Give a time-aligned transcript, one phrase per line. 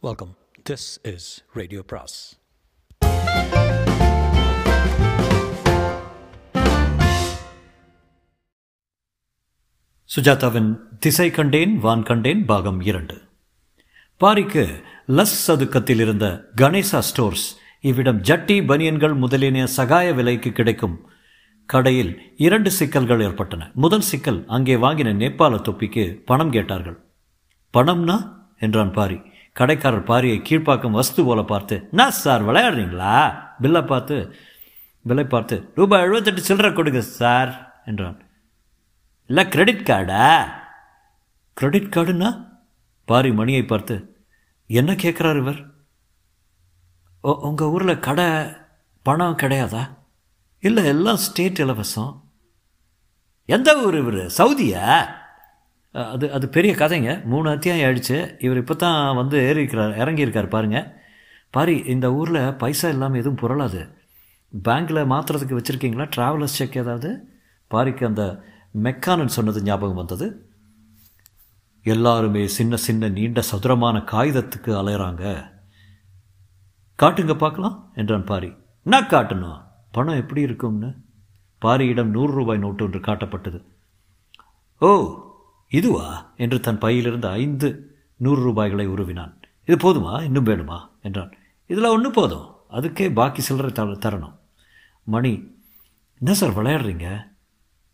[0.00, 0.36] Welcome
[0.70, 2.40] this is radio பிராஸ்
[10.16, 13.20] சுஜாதாவின் திசை கண்டேன் வான் கண்டேன் பாகம் இரண்டு.
[14.20, 21.08] பாரிக்கு லஸ் சதுக்கத்தில் இருந்த கணேசா ஸ்டோர்ஸ் இவ்விடம் ஜட்டி பனியன்கள் முதலிய சகாய விலைக்கு கிடைக்கும்
[21.66, 23.70] கடையில் இரண்டு சிக்கல்கள் ஏற்பட்டன.
[23.74, 27.04] முதல் சிக்கல் அங்கே வாங்கின நேபாள தொப்பிக்கு பணம் கேட்டார்கள்.
[27.72, 28.36] பணம்னா?
[28.58, 29.20] என்றான் பாரி.
[29.60, 33.16] கடைக்காரர் பாரியை கீழ்ப்பாக்கம் வஸ்து போல பார்த்து என்ன சார் விளையாடுறீங்களா?
[33.60, 34.16] பில்லை பார்த்து
[35.02, 37.50] விலை பார்த்து ரூபாய் எழுபத்தெட்டு சில்லறை கொடுங்க சார்
[37.84, 38.18] என்றான்.
[39.26, 40.26] இல்லை கிரெடிட் கார்டா?
[41.52, 42.30] கிரெடிட் கார்டுன்னா?
[43.04, 43.96] பாரி மணியை பார்த்து
[44.66, 45.60] என்ன கேட்குறார் இவர்?
[47.20, 48.26] ஓ உங்கள் ஊரில் கடை
[49.02, 49.82] பணம் கிடையாதா?
[50.58, 52.12] இல்லை எல்லாம் ஸ்டேட் இலவசம்.
[53.44, 54.20] எந்த ஊர் இவர்?
[54.38, 54.84] சவுதியா?
[55.94, 57.24] அது அது பெரிய கதைங்க.
[57.24, 58.36] மூணு அத்தியாயம் ஆயிடுச்சு.
[58.38, 60.96] இவர் இப்போ தான் வந்து ஏறிக்கிறார் இறங்கியிருக்கார் பாருங்கள்
[61.50, 63.88] பாரி இந்த ஊரில் பைசா இல்லாமல் எதுவும் புரளாது.
[64.64, 66.06] பேங்க்கில் மாற்றுறதுக்கு வச்சுருக்கீங்களா?
[66.16, 67.10] ட்ராவலர்ஸ் செக் ஏதாவது?
[67.70, 68.44] பாரிக்கு அந்த
[68.82, 70.26] மெக்கானன் சொன்னது ஞாபகம் வந்தது.
[71.82, 75.24] எல்லாருமே சின்ன சின்ன நீண்ட சதுரமான காகிதத்துக்கு அலையிறாங்க.
[77.02, 78.52] காட்டுங்க பார்க்கலாம் என்றான் பாரி.
[78.86, 79.58] என்ன காட்டணும்?
[79.90, 80.90] பணம் எப்படி இருக்கும்னு?
[81.62, 83.60] பாரியிடம் நூறு ரூபாய் நோட்டு ஒன்று காட்டப்பட்டது.
[84.80, 84.90] ஓ
[85.68, 86.32] இதுவா?
[86.36, 89.34] என்று தன் பையிலிருந்து ஐந்து நூறு ரூபாய்களை உருவினான்.
[89.64, 90.22] இது போதுமா?
[90.22, 90.88] இன்னும் வேணுமா?
[91.02, 91.32] என்றான்.
[91.66, 92.56] இதில் ஒன்று போதும்.
[92.70, 94.36] அதுக்கே பாக்கி சில்லறை த தரணும்.
[95.02, 95.54] மணி
[96.18, 97.30] என்ன சார் விளையாடுறீங்க?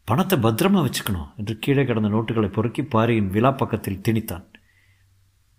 [0.05, 4.45] பணத்தை பத்திரமா வச்சுக்கணும் என்று கீழே கிடந்த நோட்டுகளை பொறுக்கி பாரியின் விழா பக்கத்தில் திணித்தான்.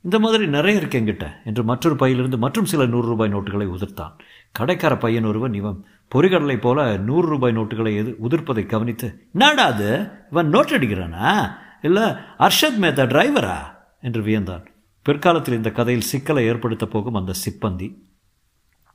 [0.01, 4.11] இந்த மாதிரி நிறைய இருக்கு என்கிட்ட என்று மற்றொரு பையிலிருந்து மற்றும் சில நூறு ரூபாய் நோட்டுகளை உதிர்த்தான்.
[4.59, 5.85] கடைக்கார பையன் ஒருவன் இவன்
[6.15, 10.09] பொறிகடலை போல நூறு ரூபாய் நோட்டுகளை எது உதிர்ப்பதை கவனித்து என்னடா அது?
[10.31, 12.05] இவன் நோட் அடிக்கிறானா இல்லை
[12.45, 13.57] அர்ஷத் மேத்தா டிரைவரா
[14.01, 14.65] என்று வியந்தான்.
[15.05, 17.87] பிற்காலத்தில் இந்த கதையில் சிக்கலை ஏற்படுத்த போகும் அந்த சிப்பந்தி.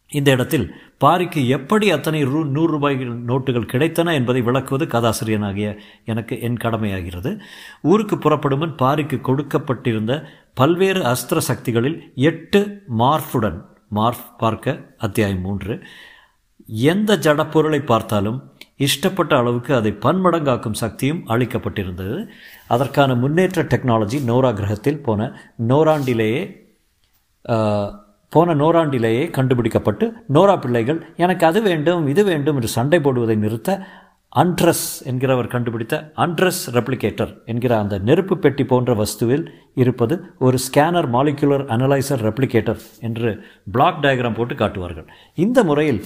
[0.09, 0.65] இந்த இடத்தில்
[1.05, 2.97] பாரிக்கு எப்படி அத்தனை ரூ நூறு ரூபாய்
[3.29, 5.69] நோட்டுகள் கிடைத்தன என்பதை விளக்குவது கதாசிரியனாகிய
[6.05, 7.33] எனக்கு என் கடமையாகிறது.
[7.83, 10.13] ஊருக்கு புறப்படுமுன் பாரிக்கு கொடுக்கப்பட்டிருந்த
[10.55, 12.61] பல்வேறு அஸ்திர சக்திகளில் எட்டு
[12.99, 13.61] மார்ஃபுடன்
[13.95, 15.77] மார்ஃப் பார்க்க அத்தியாயம் மூன்று.
[16.67, 18.41] எந்த ஜடப்பொருளை பார்த்தாலும்
[18.87, 22.19] இஷ்டப்பட்ட அளவுக்கு அதை பன்மடங்காக்கும் சக்தியும் அளிக்கப்பட்டிருந்தது.
[22.75, 25.31] அதற்கான முன்னேற்ற டெக்னாலஜி நோரா கிரகத்தில் போன
[25.73, 26.43] நோராண்டிலேயே
[28.33, 33.71] போன நோராண்டிலேயே கண்டுபிடிக்கப்பட்டு நோரா பிள்ளைகள் எனக்கு அது வேண்டும் இது வேண்டும் என்று சண்டை போடுவதை நிறுத்த
[34.33, 39.45] அண்ட்ரஸ் என்கிறவர் கண்டுபிடித்த அண்ட்ரஸ் ரெப்ளிகேட்டர் என்கிற அந்த நெருப்பு பெட்டி போன்ற வஸ்துவில்
[39.83, 43.31] இருப்பது ஒரு ஸ்கேனர் மாலிகுலர் அனலைசர் ரெப்ளிகேட்டர் என்று
[43.75, 45.09] பிளாக் டயக்ராம் போட்டு காட்டுவார்கள்.
[45.45, 46.01] இந்த முறையில்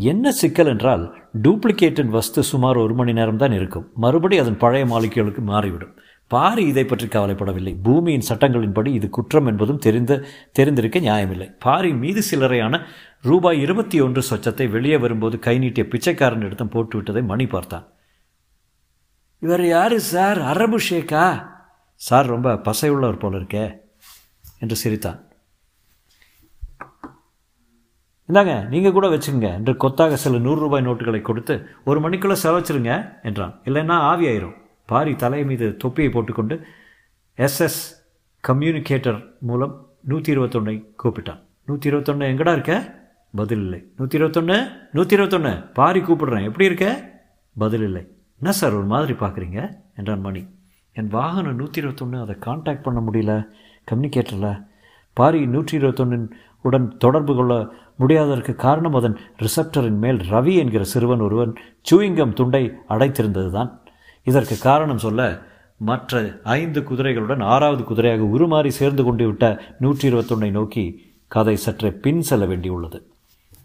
[0.00, 3.90] என்ன சிக்கல் என்றால் டூப்ளிகேட்டின் வஸ்து சுமார் ஒரு மணி நேரம் தான் இருக்கும்.
[3.94, 5.94] மறுபடி அதன் பழைய மாளிகைகளுக்கு மாறிவிடும்.
[6.26, 7.76] பாரி இதை பற்றி கவலைப்படவில்லை.
[7.82, 11.50] பூமியின் சட்டங்களின்படி இது குற்றம் என்பதும் தெரிந்த தெரிந்திருக்க நியாயமில்லை.
[11.58, 12.80] பாரி மீது சிலரையான
[13.22, 17.88] ரூபாய் இருபத்தி ஒன்று சொச்சத்தை வெளியே வரும்போது கை நீட்டிய பிச்சைக்காரன் இடத்தம் போட்டுவிட்டதை மணி பார்த்தான்.
[19.38, 20.40] இவர் யாரு சார்?
[20.40, 21.46] அரபு ஷேக்கா?
[21.94, 23.80] சார் ரொம்ப பசையுள்ளவர் போல இருக்கே
[24.58, 25.27] என்று சிரித்தான்.
[28.28, 29.50] இந்தாங்க நீங்கள் கூட வச்சுக்கோங்க.
[29.58, 33.54] என்று கொத்தாக சில நூறு ரூபாய் நோட்டுகளை கொடுத்து ஒரு மணிக்குள்ளே செலவச்சிருங்க என்றான்.
[33.64, 34.56] இல்லைன்னா ஆவியாயிரும்
[34.92, 36.56] பாரி தலை மீது தொப்பியை போட்டுக்கொண்டு
[37.38, 37.80] எஸ்எஸ்
[38.44, 39.18] கம்யூனிகேட்டர்
[39.48, 39.74] மூலம்
[40.10, 41.40] நூற்றி இருபத்தொன்னை கூப்பிட்டான்.
[41.64, 42.74] நூற்றி இருபத்தொன்று எங்கடா இருக்க?
[43.34, 43.80] பதில் இல்லை.
[43.96, 44.56] நூற்றி இருபத்தொன்று
[44.92, 46.46] நூற்றி இருபத்தொன்று பாரி கூப்பிடுறேன்.
[46.48, 46.86] எப்படி இருக்க?
[47.56, 48.02] பதில் இல்லை.
[48.40, 49.60] என்ன சார் ஒரு மாதிரி பார்க்குறீங்க?
[49.96, 50.42] என்றான் மணி.
[50.92, 53.34] என் வாகனம் நூற்றி இருபத்தொன்று அதை காண்டாக்ட் பண்ண முடியல
[53.88, 54.52] கம்யூனிகேட்டரில்.
[55.16, 56.28] பாரி நூற்றி இருபத்தொன்னின்
[56.62, 57.54] உடன் தொடர்பு கொள்ள
[57.98, 61.52] முடியாததற்கு காரணம் அதன் ரிசப்டரின் மேல் ரவி என்கிற சிறுவன் ஒருவன்
[61.90, 63.70] சூயிங்கம் துண்டை அடைத்திருந்தது தான்
[64.26, 65.22] இதற்கு காரணம் சொல்ல
[65.80, 66.20] மற்ற
[66.60, 69.44] ஐந்து குதிரைகளுடன் ஆறாவது குதிரையாக உருமாறி சேர்ந்து கொண்டு விட்ட
[69.78, 70.84] நூற்றி இருபத்தொன்னை நோக்கி
[71.28, 72.98] கதை சற்றே பின் செல்ல வேண்டியுள்ளது.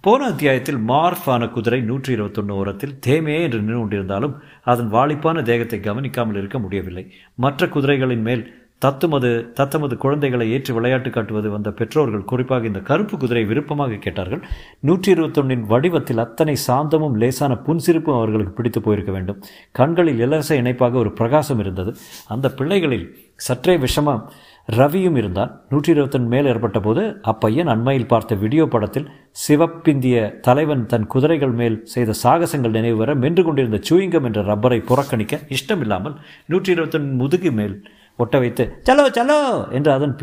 [0.01, 4.33] போன அத்தியாயத்தில் மார்ஃபான குதிரை நூற்றி இருபத்தொன்று ஓரத்தில் தேமே என்று நின்று கொண்டிருந்தாலும்
[4.71, 7.03] அதன் வாலிப்பான தேகத்தை கவனிக்காமல் இருக்க முடியவில்லை.
[7.43, 8.43] மற்ற குதிரைகளின் மேல்
[8.83, 9.29] தத்துமது
[9.59, 14.41] தத்தமது குழந்தைகளை ஏற்றி விளையாட்டு காட்டுவது வந்த பெற்றோர்கள் குறிப்பாக இந்த கருப்பு குதிரை விருப்பமாக கேட்டார்கள்.
[14.87, 19.39] நூற்றி இருபத்தொன்னின் வடிவத்தில் அத்தனை சாந்தமும் லேசான புன்சிரிப்பும் அவர்களுக்கு பிடித்து போயிருக்க வேண்டும்.
[19.79, 21.93] கண்களில் இலவச இணைப்பாக ஒரு பிரகாசம் இருந்தது.
[22.35, 23.07] அந்த பிள்ளைகளில்
[23.47, 24.23] சற்றே விஷமம்
[24.69, 25.49] ரவியும் இருந்தான்.
[25.71, 29.07] நூற்றி இருபத்தொன் மேல் ஏற்பட்ட போது அப்பையன் அண்மையில் பார்த்த வீடியோ படத்தில்
[29.43, 30.17] சிவப்பிந்திய
[30.47, 36.15] தலைவன் தன் குதிரைகள் மேல் செய்த சாகசங்கள் நினைவு வர மென்று கொண்டிருந்த சூயிங்கம் என்ற ரப்பரை புறக்கணிக்க இஷ்டமில்லாமல்
[36.51, 37.75] நூற்றி இருபத்தொன் முதுகு மேல்
[38.17, 39.39] ஒட்ட வைத்து சலோ சலோ
[39.77, 40.15] என்று அதன்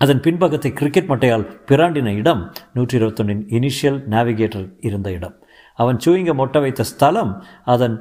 [0.00, 2.42] அதன் பின்பக்கத்தை கிரிக்கெட் மட்டையால் பிராண்டின இடம்
[2.76, 5.34] நூற்றி இருபத்தொன்னின் இனிஷியல் நேவிகேட்டர் இருந்த இடம்.
[5.82, 7.32] அவன் சூயிங்க மொட்டை வைத்த ஸ்தலம்
[7.74, 7.96] அதன்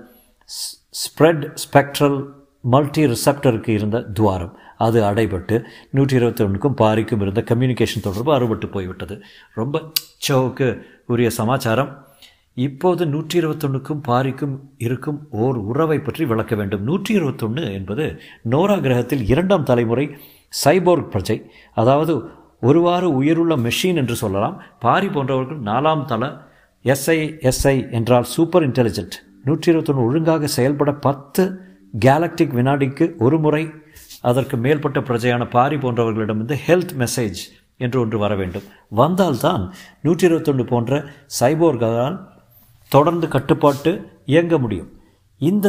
[1.01, 2.17] ஸ்ப்ரெட் ஸ்பெக்ட்ரல்
[2.73, 4.53] மல்டி ரிசப்டருக்கு இருந்த துவாரம்.
[4.85, 5.55] அது அடைபட்டு
[5.97, 9.15] நூற்றி இருபத்தி ஒன்றுக்கும் பாரிக்கும் இருந்த கம்யூனிகேஷன் தொடர்பு அறுபட்டு போய்விட்டது.
[9.59, 9.81] ரொம்ப
[10.27, 10.67] சோவுக்கு
[11.13, 11.91] உரிய சமாச்சாரம்.
[12.67, 16.83] இப்போது நூற்றி இருபத்தொன்னுக்கும் பாரிக்கும் இருக்கும் ஓர் உறவை பற்றி விளக்க வேண்டும்.
[16.89, 18.05] நூற்றி இருபத்தொன்று என்பது
[18.53, 20.05] நோரா கிரகத்தில் இரண்டாம் தலைமுறை
[20.63, 21.37] சைபோர்க் பிரஜை
[21.81, 22.13] அதாவது
[22.69, 24.55] ஒருவாறு உயிருள்ள மெஷின் என்று சொல்லலாம்.
[24.85, 26.31] பாரி போன்றவர்கள் நாலாம் தள
[26.85, 27.19] எஸ்ஐ
[27.51, 29.17] எஸ்ஐ என்றால் சூப்பர் இன்டெலிஜென்ட்
[29.47, 31.43] நூற்றி இருபத்தொன்று ஒழுங்காக செயல்பட பத்து
[32.05, 33.63] கேலக்டிக் வினாடிக்கு ஒரு முறை
[34.29, 37.41] அதற்கு மேற்பட்ட பிரஜையான பாரி போன்றவர்களிடமிருந்து ஹெல்த் மெசேஜ்
[37.85, 38.65] என்று ஒன்று வர வேண்டும்.
[38.99, 39.63] வந்தால்தான்
[40.05, 40.93] நூற்றி இருபத்தொன்று போன்ற
[41.39, 42.17] சைபோர்களால்
[42.89, 43.91] தொடர்ந்து கட்டுப்பாட்டு
[44.25, 44.91] இயங்க முடியும்.
[45.41, 45.67] இந்த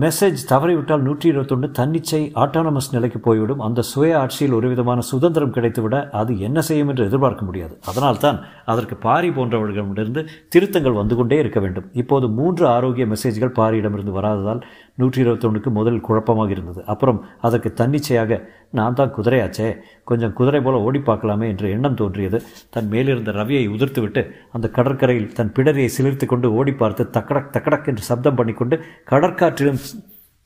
[0.00, 3.60] மெசேஜ் தவறிவிட்டால் நூற்றி இருபத்தொன்று தன்னிச்சை ஆட்டானமஸ் நிலைக்கு போய்விடும்.
[3.60, 7.74] அந்த சுய ஆட்சியில் ஒரு விதமான சுதந்திரம் கிடைத்துவிட அது என்ன செய்யும் என்று எதிர்பார்க்க முடியாது.
[7.86, 11.88] அதனால்தான் அதற்கு பாரி போன்றவர்களிடமிருந்து திருத்தங்கள் வந்து கொண்டே இருக்க வேண்டும்.
[11.92, 14.62] இப்போது மூன்று ஆரோக்கிய மெசேஜ்கள் பாரியிடமிருந்து வராததால்
[14.98, 16.80] நூற்றி இருபத்தொன்றுக்கு முதல் குழப்பமாக இருந்தது.
[16.92, 18.40] அப்புறம் அதற்கு தன்னிச்சையாக
[18.70, 19.68] நான் தான் குதிரையாச்சே
[20.04, 22.40] கொஞ்சம் குதிரை போல ஓடி பார்க்கலாமே என்ற எண்ணம் தோன்றியது.
[22.70, 28.02] தன் மேலிருந்த ரவியை உதிர்த்துவிட்டு அந்த கடற்கரையில் தன் பிடரியை சிலிர்த்து கொண்டு ஓடி பார்த்து தக்கடக் தக்கடக் என்று
[28.02, 28.78] சப்தம் பண்ணிக்கொண்டு
[29.10, 29.82] கடற்காற்றிலும்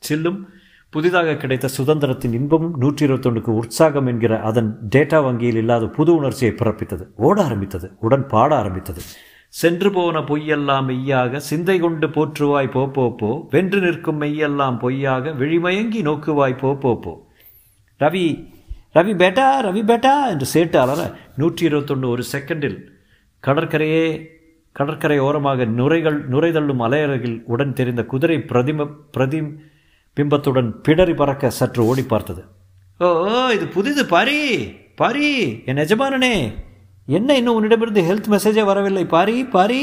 [0.02, 0.40] சில்லும்
[0.94, 7.04] புதிதாக கிடைத்த சுதந்திரத்தின் இன்பமும் நூற்றி இருபத்தொன்றுக்கு உற்சாகம் என்கிற அதன் டேட்டா வங்கியில் இல்லாத புது உணர்ச்சியை பிறப்பித்தது.
[7.16, 7.86] ஓட ஆரம்பித்தது.
[8.00, 9.02] உடன் பாட ஆரம்பித்தது.
[9.52, 13.30] சென்று போன பொய்யெல்லாம் மெய்யாக சிந்தை கொண்டு போற்றுவாய் போ போ போ.
[13.50, 17.12] வென்று நிற்கும் மெய்யெல்லாம் பொய்யாக விழிமயங்கி நோக்குவாய் போ போ போ.
[18.00, 18.24] ரவி
[18.94, 21.00] ரவி பேட்டா ரவி பேட்டா என்று சேட்டு அலற
[21.36, 22.78] நூற்றி இருபத்தொன்று ஒரு செகண்டில்
[23.44, 24.06] கடற்கரையே
[24.76, 29.40] கடற்கரை ஓரமாக நுரைகள் நுரைதள்ளும் அலையரகில் உடன் தெரிந்த குதிரை பிரதிம பிரதி
[30.16, 32.42] பிம்பத்துடன் பிடரி பறக்க சற்று ஓடி பார்த்தது.
[33.00, 33.08] ஓ
[33.56, 34.40] இது புதிது பாரி
[34.96, 35.28] பாரி
[35.64, 36.34] என் எஜமானனே
[37.06, 39.04] என்ன இன்னும் உன்னிடமிருந்து ஹெல்த் மெசேஜே வரவில்லை?
[39.14, 39.80] பாரி பாரி.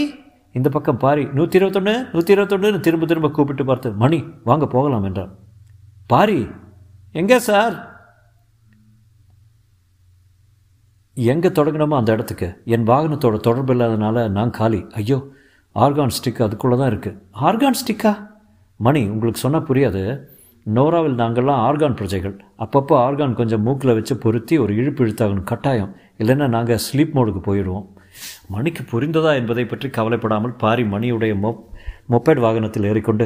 [0.57, 1.23] இந்த பக்கம் பாரி.
[1.37, 4.19] நூற்றி இருபத்தொன்று நூற்றி இருபத்தொன்றுன்னு திரும்ப திரும்ப கூப்பிட்டு பார்த்து மணி
[4.49, 5.33] வாங்க போகலாம் என்றார்
[6.13, 6.39] பாரி
[7.21, 7.75] எங்கே சார்?
[11.15, 12.47] எங்கே தொடங்கினோமோ அந்த இடத்துக்கு.
[12.73, 14.81] என் வாகனத்தோட தொடர்பு இல்லாதனால நான் காலி.
[14.99, 15.17] ஐயோ
[15.75, 17.17] ஆர்கான் ஸ்டிக் அதுக்குள்ளே தான் இருக்குது
[17.47, 18.11] ஆர்கான் ஸ்டிக்கா?
[18.79, 20.03] மணி உங்களுக்கு சொன்னால் புரியாது.
[20.75, 22.35] நோராவில் நாங்கள்லாம் ஆர்கான் பிரஜைகள்.
[22.63, 25.91] அப்பப்போ ஆர்கான் கொஞ்சம் மூக்கில் வச்சு பொருத்தி ஒரு இழுப்பு இழுத்தாகணும் கட்டாயம்.
[26.21, 27.87] இல்லைன்னா நாங்கள் ஸ்லீப் மோடுக்கு போயிடுவோம்.
[28.47, 31.51] மணிக்கு புரிந்ததா என்பதை பற்றி கவலைப்படாமல் பாரி மணியுடைய மொ
[32.13, 33.25] மொப்பேட் வாகனத்தில் ஏறிக்கொண்டு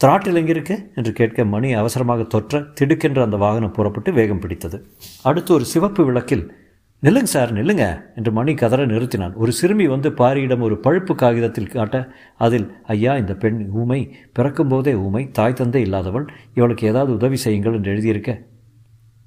[0.00, 4.76] திராட்டில் எங்கே இருக்கு என்று கேட்க மணி அவசரமாக தொற்ற திடுக்கென்று அந்த வாகனம் புறப்பட்டு வேகம் பிடித்தது.
[5.22, 6.44] அடுத்து ஒரு சிவப்பு விளக்கில்
[7.02, 9.34] நில்லுங்க சார் நில்லுங்க என்று மணி கதற நிறுத்தினான்.
[9.34, 15.30] ஒரு சிறுமி வந்து பாரியிடம் ஒரு பழுப்பு காகிதத்தில் காட்ட அதில் ஐயா இந்த பெண் ஊமை பிறக்கும்போதே ஊமை
[15.30, 18.38] தாய் தந்தை இல்லாதவள் இவளுக்கு ஏதாவது உதவி செய்யுங்கள் என்று எழுதியிருக்க.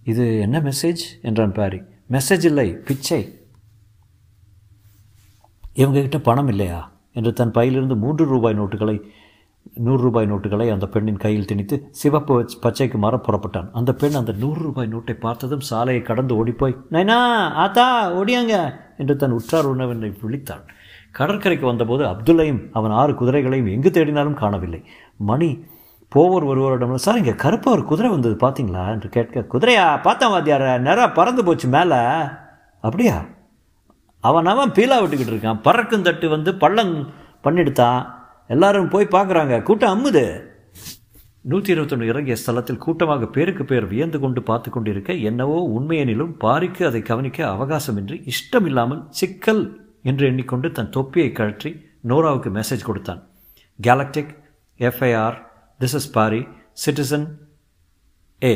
[0.04, 1.82] இது என்ன மெசேஜ் என்றான் பாரி.
[2.12, 3.40] மெசேஜ் இல்லை பிச்சை.
[5.76, 6.92] இவங்ககிட்ட பணம் இல்லையா?
[7.12, 9.02] என்று தன் பையிலிருந்து மூன்று ரூபாய் நோட்டுகளை
[9.72, 13.70] நூறு ரூபாய் நோட்டுகளை அந்த பெண்ணின் கையில் திணித்து சிவப்பு பச்சைக்கு மாற புறப்பட்டான்.
[13.74, 19.32] அந்த பெண் அந்த நூறு ரூபாய் நோட்டை பார்த்ததும் சாலையை கடந்து ஓடிப்போய் நைனா ஆத்தா ஓடியாங்க என்று தன்
[19.32, 20.62] உற்றார் உணவினை விழித்தான்
[21.12, 24.84] கடற்கரைக்கு வந்தபோது அப்துல்லையும் அவன் ஆறு குதிரைகளையும் எங்கு தேடினாலும் காணவில்லை.
[25.18, 25.64] மணி
[26.10, 31.12] போவர் ஒருவரிடம் சார் இங்கே கருப்பா ஒரு குதிரை வந்தது பார்த்தீங்களா என்று கேட்க குதிரையா பார்த்தேன் வாத்தியார நேராக
[31.12, 31.96] பறந்து போச்சு மேலே.
[32.80, 33.26] அப்படியா?
[34.20, 37.10] அவன் அவன் பீலா விட்டுக்கிட்டு இருக்கான் பறக்கும் தட்டு வந்து பள்ளம்
[37.44, 38.13] பண்ணிடுத்தான்.
[38.48, 39.64] எல்லாரும் போய் பார்க்குறாங்க.
[39.64, 40.52] கூட்டம் அம்முது.
[41.42, 47.02] நூற்றி இருபத்தொன்று இறங்கிய ஸ்தலத்தில் கூட்டமாக பேருக்கு பேர் வியந்து கொண்டு பார்த்து கொண்டிருக்க என்னவோ உண்மையெனிலும் பாரிக்கு அதை
[47.02, 49.64] கவனிக்க அவகாசமின்றி இஷ்டமில்லாமல் சிக்கல்
[50.02, 51.72] என்று எண்ணிக்கொண்டு தன் தொப்பியை கழற்றி
[52.12, 53.22] நோராவுக்கு மெசேஜ் கொடுத்தான்.
[53.80, 54.32] Galactic
[54.80, 55.38] FIR
[55.80, 56.42] this is Paari
[56.86, 57.28] citizen
[58.42, 58.54] ஏ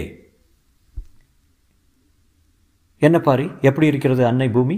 [3.02, 3.48] என்ன பாரி?
[3.62, 4.78] எப்படி இருக்கிறது அன்னை பூமி?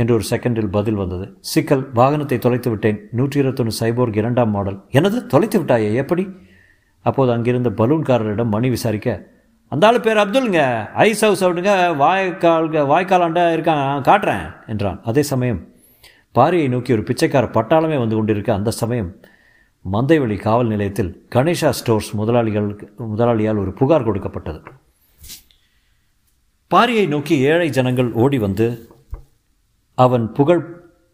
[0.00, 1.26] என்று ஒரு செகண்டில் பதில் வந்தது.
[1.52, 2.98] சிக்கல் வாகனத்தை தொலைத்து விட்டேன்.
[3.18, 4.78] நூற்றி இருபத்தொன்று சைபோர்க் இரண்டாம் மாடல்.
[4.98, 5.90] எனது தொலைத்து விட்டாயே?
[6.02, 6.24] எப்படி?
[7.06, 9.08] அப்போது அங்கிருந்த பலூன்காரரிடம் மணி விசாரிக்க
[9.72, 10.60] அந்த ஆள் பேர் அப்துல்ங்க.
[11.06, 13.82] ஐஸ் ஹவுஸ் அவனுங்க வாய்க்கால் வாய்க்காலாண்ட இருக்கான்.
[14.08, 15.00] காட்டுறேன் என்றான்.
[15.10, 15.60] அதே சமயம்
[16.36, 19.10] பாரியை நோக்கி ஒரு பிச்சைக்கார பட்டாளமே வந்து கொண்டிருக்க அந்த சமயம்
[19.94, 24.60] மந்தைவெளி காவல் நிலையத்தில் கணேஷா ஸ்டோர்ஸ் முதலாளிகளுக்கு முதலாளியால் ஒரு புகார் கொடுக்கப்பட்டது.
[26.70, 28.66] பாரியை நோக்கி ஏழை ஜனங்கள் ஓடி வந்து
[30.04, 30.62] அவன் புகழ்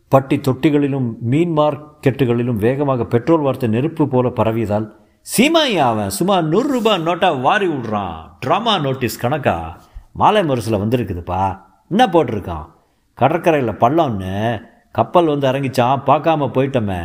[0.08, 4.86] பட்டி தொட்டிகளிலும் மீன் மார்க்கெட்டுகளிலும் வேகமாக பெட்ரோல் வார்த்தை நெருப்பு போல பரவியதால்
[5.26, 8.16] சீமாயா அவன் சுமார் நூறு ரூபாய் நோட்டா வாரி விடுறான்.
[8.46, 9.76] ட்ராமா நோட்டீஸ் கணக்கா?
[10.12, 11.60] மாலை முரசில் வந்திருக்குதுப்பா.
[11.88, 12.66] என்ன போட்டிருக்கான்?
[13.14, 14.62] கடற்கரையில் பள்ளம்னு
[14.92, 16.02] கப்பல் வந்து இறங்கிச்சான்.
[16.06, 17.00] பார்க்காம போயிட்டோமே.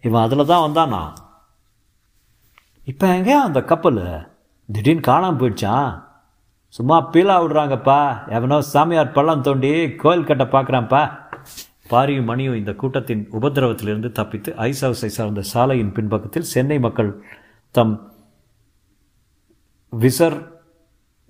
[0.00, 1.02] இவன் அதில் தான் வந்தானா?
[2.84, 4.02] இப்போ எங்கே அந்த கப்பல்?
[4.72, 6.05] திடீர்னு காணாமல் போயிடுச்சான்.
[6.76, 8.00] சும்மா பீலா விடுறாங்கப்பா.
[8.36, 9.70] எவனோ சாமியார் பள்ளம் தோண்டி
[10.02, 11.00] கோயில் கட்ட பார்க்குறான்ப்பா
[11.90, 17.10] பாரியும் மணியும் இந்த கூட்டத்தின் உபதிரவத்திலிருந்து தப்பித்து ஐஸ் ஹவுஸை சார்ந்த சாலையின் பின்பக்கத்தில் சென்னை மக்கள்
[17.70, 17.94] தம்
[20.02, 20.38] விசர்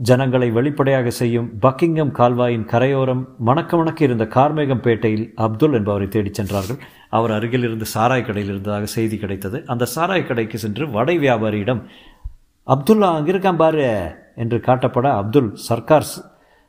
[0.00, 6.80] ஜனங்களை வெளிப்படையாக செய்யும் பக்கிங்கம் கால்வாயின் கரையோரம் மணக்க மணக்க இருந்த கார்மேகம் பேட்டையில் அப்துல் என்பவரை தேடிச் சென்றார்கள்.
[7.10, 9.60] அவர் அருகில் இருந்து சாராய் கடையில் இருந்ததாக செய்தி கிடைத்தது.
[9.66, 11.82] அந்த சாராய் கடைக்கு சென்று வடை வியாபாரியிடம்
[12.66, 13.88] அப்துல்லா அங்கே இருக்கான் பாரு.
[14.36, 16.06] என்று காட்டப்பட அப்துல் சர்க்கார்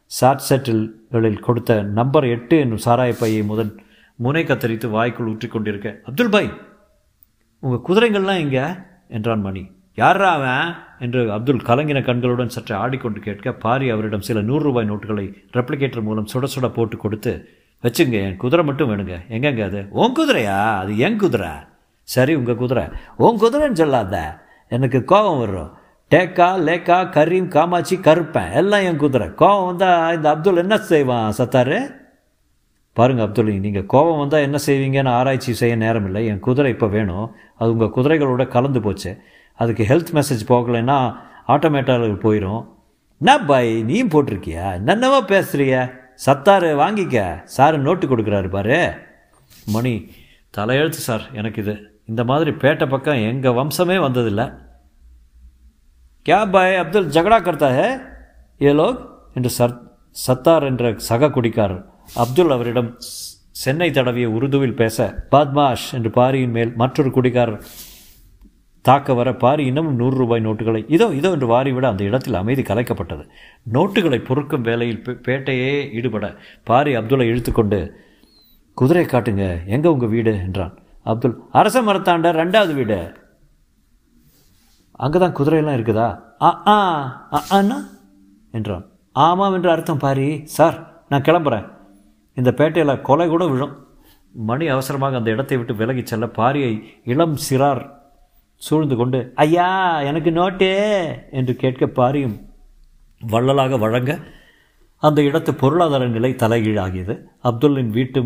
[0.06, 3.72] சாட் செட்டில்களில் கொடுத்த நம்பர் எட்டு என்னும் சாராய பையை முதல்
[4.16, 6.50] முனை கத்தரித்து வாய்க்குள் ஊற்றி கொண்டிருக்க அப்துல் பாய்
[7.60, 8.86] உங்கள் குதிரைங்கள்லாம் எங்க?
[9.08, 9.72] என்றான் மணி.
[9.96, 10.74] யாரா அவன்?
[11.00, 16.28] என்று அப்துல் கலங்கின கண்களுடன் சற்று ஆடிக்கொண்டு கேட்க பாரி அவரிடம் சில நூறு ரூபாய் நோட்டுகளை ரெப்ளிகேட்டர் மூலம்
[16.34, 17.50] சுட சுட போட்டு கொடுத்து
[17.84, 19.18] வச்சுங்க என் குதிரை மட்டும் வேணுங்க.
[19.30, 19.86] எங்கெங்க அது?
[19.90, 20.78] உன் குதிரையா?
[20.78, 21.50] அது என் குதிரை.
[22.04, 22.84] சரி உங்கள் குதிரை.
[23.18, 24.46] உன் குதிரைன்னு சொல்லாத.
[24.68, 25.77] எனக்கு கோபம் வரும்
[26.12, 29.28] டேக்கா லேக்கா கரீம் காமாட்சி கருப்பேன் எல்லாம் என் குதிரை.
[29.28, 31.80] கோவம் வந்தால் இந்த அப்துல் என்ன செய்வான் சத்தாரு?
[32.94, 36.26] பாருங்கள் அப்துல் நீங்கள் கோபம் வந்தால் என்ன செய்வீங்கன்னு ஆராய்ச்சி செய்ய நேரம் இல்லை.
[36.26, 37.36] என் குதிரை இப்போ வேணும்.
[37.58, 39.22] அது உங்கள் குதிரைகளோட கலந்து போச்சு.
[39.54, 41.16] அதுக்கு ஹெல்த் மெசேஜ் போகலைன்னா
[41.48, 42.64] ஆட்டோமேட்டாவில் போயிடும்
[43.20, 44.74] என்ன பாய் நீயும் போட்டிருக்கியா?
[44.74, 45.76] என்னென்னவோ பேசுகிறிய
[46.26, 47.44] சத்தாரு வாங்கிக்க.
[47.44, 48.94] சார் நோட்டு கொடுக்குறாரு பாரு.
[49.66, 50.12] மணி
[50.58, 51.76] தலையெழுத்து சார் எனக்கு இது.
[52.06, 54.48] இந்த மாதிரி பேட்டை பக்கம் எங்கள் வம்சமே வந்ததில்லை.
[56.27, 57.89] क्या भाई अब्दुल झगड़ा करता है
[58.61, 58.97] ये लोग
[59.37, 59.75] என்று சர்
[60.17, 61.83] சத்தார் என்ற சக குடிக்காரர்
[62.17, 62.91] அப்துல் அவரிடம்
[63.61, 67.63] சென்னை தடவிய உருதுவில் பேச பாத்மாஷ் என்று பாரியின் மேல் மற்றொரு குடிகாரர்
[68.85, 73.25] தாக்க வர பாரி இன்னமும் நூறு ரூபாய் நோட்டுகளை இதோ இதோ என்று வாரிவிட அந்த இடத்தில் அமைதி கலைக்கப்பட்டது
[73.73, 76.29] நோட்டுகளை பொறுக்கும் வேலையில் பேட்டையே ஈடுபட
[76.67, 77.81] பாரி அப்துல்லை இழுத்துக்கொண்டு
[78.77, 80.75] குதிரை காட்டுங்க எங்கே உங்கள் வீடு என்றான்
[81.07, 82.99] அப்துல் அரச மரத்தாண்ட ரெண்டாவது வீடு
[85.00, 86.08] அங்கே தான் குதிரையெல்லாம் இருக்குதா?
[86.42, 86.78] ஆ ஆ
[87.50, 87.78] அண்ணா?
[88.54, 88.86] என்றான்.
[89.16, 90.28] ஆமாம் என்று அர்த்தம் பாரி.
[90.48, 90.78] சார்
[91.10, 91.66] நான் கிளம்புறேன்.
[92.38, 93.76] இந்த பேட்டையில் கொலை கூட விழும்.
[94.36, 96.72] மணி அவசரமாக அந்த இடத்தை விட்டு விலகி செல்ல பாரியை
[97.04, 97.84] இளம் சிறார்
[98.62, 99.68] சூழ்ந்து கொண்டு ஐயா
[100.02, 100.74] எனக்கு நோட்டே!
[101.32, 102.36] என்று கேட்க பாரியும்
[103.22, 104.12] வள்ளலாக வழங்க
[105.04, 107.14] அந்த இடத்து பொருளாதார நிலை தலைகீழாகியது.
[107.44, 108.20] அப்துல்லின் வீட்டு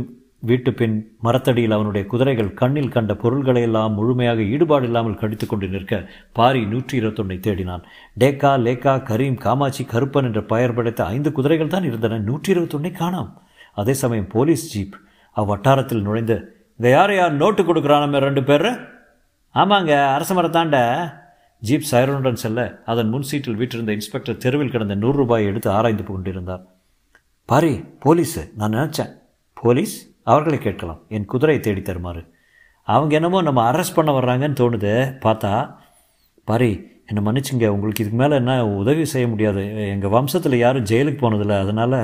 [0.49, 0.95] வீட்டு பின்
[1.25, 5.99] மரத்தடியில் அவனுடைய குதிரைகள் கண்ணில் கண்ட பொருள்களையெல்லாம் முழுமையாக ஈடுபாடு இல்லாமல் கடித்து கொண்டு நிற்க
[6.37, 7.83] பாரி நூற்றி இருபத்தொன்னை தேடினான்.
[8.21, 12.19] டேக்கா லேக்கா கரீம் காமாட்சி கருப்பன் என்ற பெயர் படைத்த ஐந்து குதிரைகள் தான் இருந்தன.
[12.29, 13.31] நூற்றி இருபத்தொன்னை காணாம்.
[13.81, 14.95] அதே சமயம் போலீஸ் ஜீப்
[15.37, 16.37] அவ்வட்டாரத்தில் நுழைந்து
[16.77, 18.69] இந்த யார் யார் நோட்டு கொடுக்குறானமே ரெண்டு பேர்?
[19.55, 20.77] ஆமாங்க அரச மரத்தாண்ட
[21.61, 22.59] ஜீப் சைரனுடன் செல்ல
[22.91, 26.63] அதன் முன் சீட்டில் வீட்டிருந்த இன்ஸ்பெக்டர் தெருவில் கிடந்த நூறு ரூபாயை எடுத்து ஆராய்ந்து கொண்டிருந்தார்.
[27.49, 27.73] பாரி
[28.05, 29.11] போலீஸு நான் நினச்சேன்.
[29.63, 29.95] போலீஸ்?
[30.31, 31.01] அவர்களை கேட்கலாம்.
[31.15, 32.21] என் குதிரையை தேடி தருமாறு.
[32.87, 34.93] அவங்க என்னமோ நம்ம அரெஸ்ட் பண்ண வர்றாங்கன்னு தோணுது.
[35.25, 35.53] பார்த்தா
[36.49, 36.71] பாரி
[37.09, 39.63] என்னை மன்னிச்சுங்க உங்களுக்கு இதுக்கு மேலே என்ன உதவி செய்ய முடியாது.
[39.93, 41.57] எங்கள் வம்சத்தில் யாரும் ஜெயிலுக்கு போனதில்லை.
[41.65, 41.97] அதனால்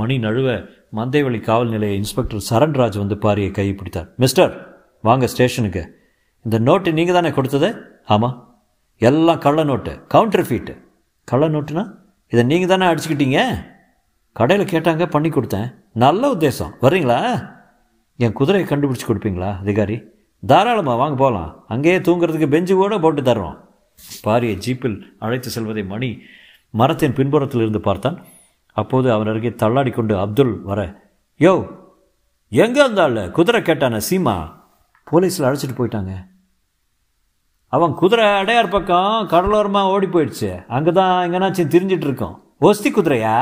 [0.00, 0.48] மணி நழுவ
[0.96, 4.10] மந்தேவழி காவல் நிலைய இன்ஸ்பெக்டர் சரண்ராஜ் வந்து பாரியை கை பிடித்தார்.
[4.16, 4.52] மிஸ்டர்
[5.08, 5.82] வாங்க ஸ்டேஷனுக்கு.
[6.44, 7.68] இந்த நோட்டு நீங்கள் தானே கொடுத்தது?
[8.14, 8.36] ஆமாம்
[9.08, 9.92] எல்லாம் கள்ள நோட்டு.
[10.14, 10.74] Counter feet.
[11.28, 11.84] கள்ள நோட்டுனா?
[12.32, 13.40] இதை நீங்கள் தானே அடிச்சுக்கிட்டீங்க?
[14.38, 15.68] கடையில் கேட்டாங்க பண்ணி கொடுத்தேன்.
[16.04, 16.72] நல்ல உத்தேசம்.
[16.84, 17.20] வர்றீங்களா?
[18.24, 19.96] என் குதிரையை கண்டுபிடிச்சி கொடுப்பீங்களா அதிகாரி?
[20.42, 23.56] தாராளமாக வாங்க போகலாம் அங்கேயே தூங்குறதுக்கு பெஞ்சு கூட போட்டு தருவோம்
[24.24, 26.10] பாரியை ஜீப்பில் அழைத்து செல்வதை மணி
[26.80, 28.18] மரத்தின் பின்புறத்தில் இருந்து பார்த்தான்.
[28.80, 30.80] அப்போது அவன் அருகே தள்ளாடி கொண்டு அப்துல் வர
[31.44, 31.54] யோ
[32.52, 34.36] எங்கே இருந்தாள் குதிரை கேட்டான சீமா.
[35.10, 36.12] போலீஸில் அழைச்சிட்டு போயிட்டாங்க.
[37.72, 40.50] அவன் குதிரை அடையார் பக்கம் கடலோரமாக ஓடி போயிடுச்சு.
[40.76, 42.36] அங்கே தான் எங்கேனாச்சும் திரிஞ்சிட்டு இருக்கோம்.
[42.68, 43.34] ஒஸ்தி குதிரையா?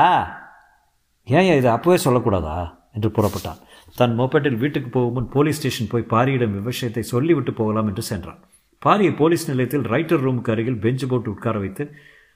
[1.35, 2.57] ஏன் இது அப்போவே சொல்லக்கூடாதா?
[2.95, 3.59] என்று புறப்பட்டான்.
[3.95, 8.39] தன் மோப்பேட்டில் வீட்டுக்கு போகும் முன் போலீஸ் ஸ்டேஷன் போய் பாரியிடம் விவசாயத்தை சொல்லிவிட்டு போகலாம் என்று சென்றான்.
[8.85, 11.83] பாரியை போலீஸ் நிலையத்தில் ரைட்டர் ரூமுக்கு அருகில் பெஞ்சு போட்டு உட்கார வைத்து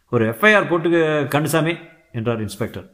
[0.09, 0.89] ஒரு எஃப்ஐஆர் போட்டு
[1.29, 1.73] கண்டுசாமி
[2.11, 2.87] என்றார் இன்ஸ்பெக்டர்.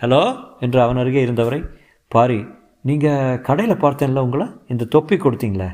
[0.00, 0.22] ஹலோ
[0.60, 1.60] என்று அவன் அருகே இருந்தவரை
[2.08, 2.46] பாரி
[2.80, 4.46] நீங்கள் கடையில் பார்த்தேன்ல உங்களை?
[4.66, 5.70] இந்த தொப்பி கொடுத்தீங்களே.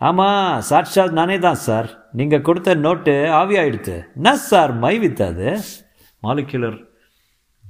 [0.00, 1.88] ஆமாம் சாட்சாத் நானே தான் சார்.
[2.12, 3.94] நீங்கள் கொடுத்த நோட்டு ஆவியாயிடுத்து.
[4.14, 5.46] என்ன சார் மை வித்தாது
[6.22, 6.78] மாலிகுலர்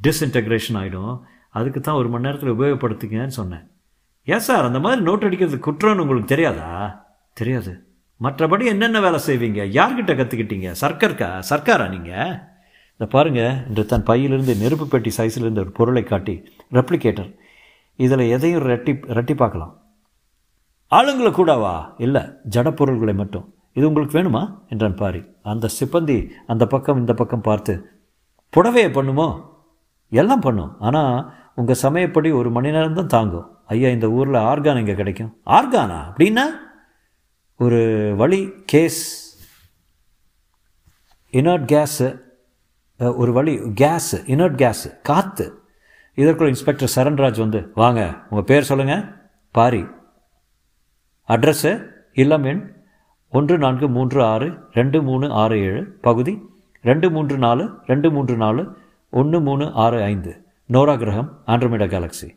[0.02, 3.70] டிஸ்இன்டக்ரேஷன் ஆகிடும் அதுக்கு தான் ஒரு மணி நேரத்தில் உபயோகப்படுத்துங்கன்னு சொன்னேன்.
[4.24, 6.70] ஏன் சார் அந்த மாதிரி நோட் அடிக்கிறது குற்றம்னு உங்களுக்கு தெரியாதா?
[7.32, 7.82] தெரியாது.
[8.22, 9.62] மற்றபடி என்னென்ன வேலை செய்வீங்க?
[9.78, 11.42] யார்கிட்ட கற்றுக்கிட்டீங்க சர்க்கர்க்கா?
[11.50, 12.54] சர்க்காரா நீங்கள்
[12.92, 17.34] இந்த பாருங்க என்று தன் பையிலிருந்து நெருப்பு பெட்டி சைஸில் இருந்த ஒரு பொருளை காட்டி ரெப்ளிகேட்டர்
[17.96, 19.82] இதில் எதையும் ரெட்டி ரெட்டி பார்க்கலாம்.
[20.90, 21.94] ஆளுங்களை கூடவா?
[21.98, 23.54] இல்லை ஜடப்பொருள்களை மட்டும்.
[23.72, 24.58] இது உங்களுக்கு வேணுமா?
[24.68, 25.22] என்றான் பாரி.
[25.42, 27.90] அந்த சிப்பந்தி அந்த பக்கம் இந்த பக்கம் பார்த்து
[28.56, 29.54] புடவையை பண்ணுமோ?
[30.12, 30.72] எல்லாம் பண்ணும்.
[30.86, 31.14] ஆனால்
[31.60, 33.48] உங்கள் சமயப்படி ஒரு மணி நேரம் தான் தாங்கும்.
[33.74, 35.32] ஐயா இந்த ஊரில் ஆர்கான் இங்கே கிடைக்கும்?
[35.58, 35.98] ஆர்கானா?
[36.10, 36.44] அப்படின்னா
[37.60, 37.80] ஒரு
[38.22, 38.40] வழி
[38.72, 39.02] கேஸ்.
[41.32, 42.08] இனர்ட் கேஸு
[43.20, 45.46] ஒரு வழி கேஸு இனர்ட் கேஸு காற்று
[46.18, 49.02] இதற்குள்ள இன்ஸ்பெக்டர் சரண்ராஜ் வந்து வாங்க உங்கள் பேர் சொல்லுங்கள்
[49.54, 49.82] பாரி.
[51.28, 51.72] அட்ரஸ்ஸு
[52.22, 52.62] இல்லம் எண்
[53.32, 54.48] ஒன்று நான்கு மூன்று ஆறு
[54.78, 56.34] ரெண்டு மூணு ஆறு ஏழு பகுதி
[56.88, 58.62] ரெண்டு மூன்று நாலு ரெண்டு மூன்று நாலு
[59.20, 60.32] ஒன்று மூணு ஆறு ஐந்து.
[60.68, 62.28] நோரா கிரகம் ஆண்ட்ரோமேடா கேலக்ஸி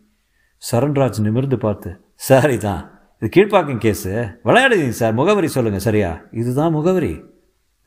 [0.62, 1.90] சரண்ராஜ் நிமிர்ந்து பார்த்து
[2.28, 2.82] சாரி தான்
[3.22, 4.12] இது கீழ்ப்பாக்கம் கேஸு.
[4.48, 6.10] விளையாடுதீங்க சார் முகவரி சொல்லுங்கள் சரியா?
[6.42, 7.14] இதுதான் முகவரி.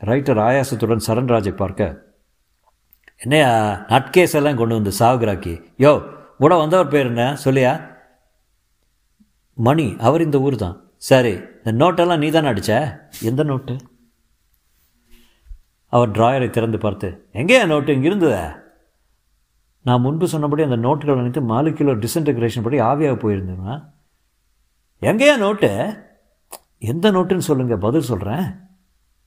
[0.01, 1.91] ரைட்டர் ஆயாசத்துடன் சரண்ராஜை பார்க்க
[3.21, 3.51] என்னையா
[3.93, 5.93] நட்கேஸ் எல்லாம் கொண்டு வந்து சாகுராக்கி யோ
[6.43, 7.25] கூட வந்தவர் பேர் என்ன?
[7.45, 7.73] சொல்லியா?
[9.59, 10.77] மணி அவர் இந்த ஊர் தான்.
[11.11, 12.73] சரி இந்த நோட்டெல்லாம் நீ தானே அடிச்ச?
[13.31, 13.75] எந்த நோட்டு?
[15.93, 17.09] அவர் டிராயரை திறந்து பார்த்து
[17.41, 18.45] எங்கேயா நோட்டு இங்கே இருந்ததா
[19.85, 23.75] நான் முன்பு சொன்னபடி அந்த நோட்டுகள் அனைத்து மாலிகுலர் டிசன்டகிரேஷன் படி ஆவியாக போயிருந்தேன்னா
[25.03, 25.71] எங்கேயா நோட்டு?
[26.79, 28.45] எந்த நோட்டுன்னு சொல்லுங்கள் பதில் சொல்கிறேன்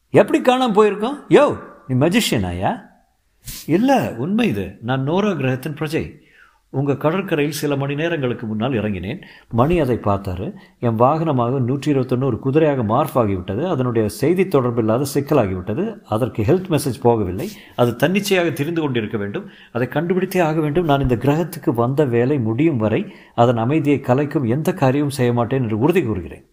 [0.09, 1.17] எப்படி காணாமல் போயிருக்கோம்?
[1.29, 2.85] யோ நீ மெஜிஷியன் ஆயா?
[3.65, 4.77] இல்லை உண்மை இது.
[4.81, 6.03] நான் நோரா கிரகத்தின் பிரஜை.
[6.79, 9.19] உங்கள் கடற்கரையில் சில மணி நேரங்களுக்கு முன்னால் இறங்கினேன்.
[9.59, 10.47] மணி அதை பார்த்தாரு.
[10.79, 15.85] என் வாகனமாக நூற்றி இருபத்தொன்று ஒரு குதிரையாக மார்ஃப் ஆகிவிட்டது அதனுடைய செய்தி தொடர்பில்லாத சிக்கலாகிவிட்டது.
[16.15, 17.47] அதற்கு ஹெல்த் மெசேஜ் போகவில்லை.
[17.75, 19.47] அது தன்னிச்சையாக தெரிந்து கொண்டிருக்க வேண்டும்.
[19.71, 20.89] அதை கண்டுபிடித்தே ஆக வேண்டும்.
[20.91, 23.01] நான் இந்த கிரகத்துக்கு வந்த வேலை முடியும் வரை
[23.35, 26.45] அதன் அமைதியை கலைக்கும் எந்த காரியமும் செய்ய மாட்டேன் என்று உறுதி கூறுகிறேன்.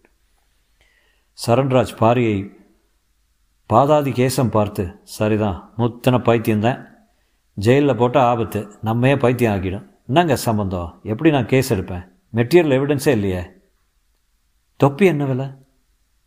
[1.37, 2.37] சரண்ராஜ் பாரியை
[3.69, 4.83] பாதாதி கேசம் பார்த்து
[5.17, 5.59] சரிதான்.
[5.75, 6.81] முத்தனை பைத்தியம்தான்.
[7.57, 8.61] ஜெயிலில் போட்டால் ஆபத்து.
[8.81, 12.01] நம்மையே பைத்தியம் ஆகிடும் என்னங்க சம்மந்தம் எப்படி நான் கேஸ் எடுப்பேன்?
[12.37, 13.39] மெட்டீரியல் எவிடன்ஸே இல்லையே.
[14.81, 15.47] தொப்பி என்ன விலை?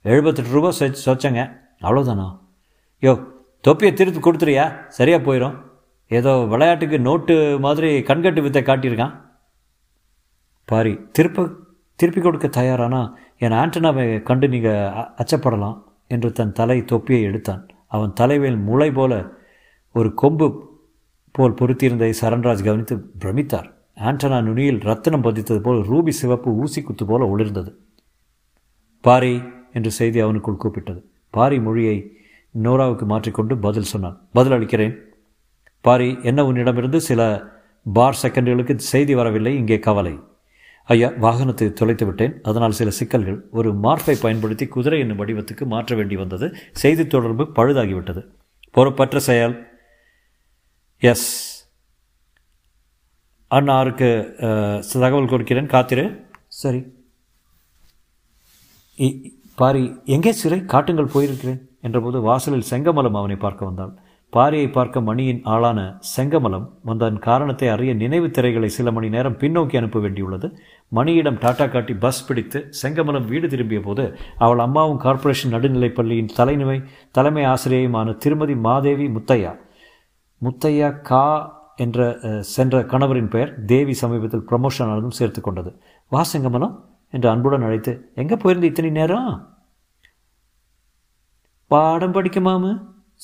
[0.05, 1.43] எழுபத்தெட்டு ரூபா சொ சொச்சங்க.
[1.85, 2.27] அவ்வளோதானா
[3.03, 3.13] யோ
[3.67, 4.65] தொப்பியை திருப்பி கொடுத்துறியா?
[4.97, 5.55] சரியாக போயிடும்
[6.07, 9.15] ஏதோ விளையாட்டுக்கு நோட்டு மாதிரி கண்கட்டு வித்தை காட்டியிருக்கான்.
[10.65, 11.47] பாரி திருப்ப
[11.97, 13.03] திருப்பி கொடுக்க தயாரானா?
[13.45, 15.79] என் ஆண்டனாவை கண்டு நீங்கள் அச்சப்படலாம்
[16.09, 17.63] என்று தன் தலை தொப்பியை எடுத்தான்.
[17.87, 19.23] அவன் தலைவேல் முளை போல
[19.93, 20.49] ஒரு கொம்பு
[21.33, 23.71] போல் பொருத்தியிருந்ததை சரண்ராஜ் கவனித்து பிரமித்தார்.
[24.01, 27.73] ஆண்டனா நுனியில் ரத்தினம் பதித்தது போல் ரூபி சிவப்பு ஊசி குத்து போல ஒளிர்ந்தது.
[29.01, 31.03] பாரி என்று செய்தி அவனுக்குள் கூப்பிட்டது.
[31.31, 32.17] பாரி மொழியை
[32.63, 34.29] நோராவுக்கு மாற்றிக்கொண்டு பதில் சொன்னான்.
[34.33, 34.95] பதில் அளிக்கிறேன்.
[35.81, 37.43] பாரி என்ன உன்னிடமிருந்து சில
[37.93, 40.19] பார் செகண்டுகளுக்கு செய்தி வரவில்லை இங்கே கவலை.
[40.85, 42.41] ஐயா வாகனத்தை தொலைத்து விட்டேன்.
[42.43, 43.47] அதனால் சில சிக்கல்கள்.
[43.51, 46.55] ஒரு மார்பை பயன்படுத்தி குதிரை என்னும் வடிவத்துக்கு மாற்ற வேண்டி வந்தது.
[46.73, 48.27] செய்தி தொடர்பு பழுதாகிவிட்டது.
[48.71, 49.69] பொறுப்பற்ற செயல்.
[50.99, 51.56] எஸ்.
[53.51, 54.09] அண்ணாருக்கு
[55.03, 55.73] தகவல் கொடுக்கிறேன்.
[55.75, 56.05] காத்திரு.
[56.61, 56.81] சரி.
[59.61, 59.83] பாரி
[60.15, 60.59] எங்கே சிறை?
[60.73, 63.93] காட்டுங்கள் போயிருக்கிறேன் என்றபோது வாசலில் செங்கமலம் அவனை பார்க்க வந்தாள்.
[64.33, 65.81] பாரியை பார்க்க மணியின் ஆளான
[66.17, 67.19] செங்கமலம் வந்தன்.
[67.27, 70.49] காரணத்தை அறிய நினைவு திரைகளை சில மணி நேரம் பின்னோக்கி அனுப்ப வேண்டியுள்ளது.
[70.93, 74.05] மணியிடம் டாட்டா காட்டி பஸ் பிடித்து செங்கமலம் வீடு திரும்பிய போது
[74.47, 76.79] அவள் அம்மாவும் கார்ப்பரேஷன் நடுநிலைப் பள்ளியின் தலைமை
[77.11, 79.53] தலைமை ஆசிரியையுமான திருமதி மாதேவி முத்தையா.
[80.43, 81.25] முத்தையா கா
[81.85, 82.07] என்ற
[82.55, 85.71] சென்ற கணவரின் பெயர் தேவி சமீபத்தில் ப்ரமோஷன் ஆனதும் சேர்த்து கொண்டது.
[86.13, 86.75] வா செங்கமலம்
[87.15, 89.33] என்று அன்புடன் அழைத்து எங்கே போயிருந்து இத்தனை நேரம்?
[91.71, 92.71] பாடம் படிக்குமாமு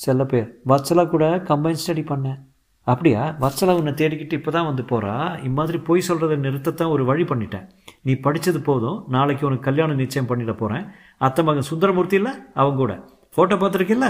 [0.03, 2.39] செல்ல பேர் வச்சலா கூட கம்பைன் ஸ்டடி பண்ணேன்
[2.87, 3.21] அப்படியா?
[3.43, 5.13] வச்சலா உன்னை தேடிக்கிட்டு இப்போ தான் வந்து போகிறா
[5.49, 7.67] இம்மாதிரி பொய் சொல்கிறத நிறுத்தத்தான் ஒரு வழி பண்ணிட்டேன்
[8.05, 8.97] நீ படித்தது போதும்.
[9.15, 10.85] நாளைக்கு உனக்கு கல்யாணம் நிச்சயம் பண்ணிட போகிறேன்
[11.27, 12.33] அத்தை மகன் சுந்தரமூர்த்தி இல்லை?
[12.61, 12.95] அவங்க கூட.
[13.35, 14.07] ஃபோட்டோ பார்த்துருக்கில்ல?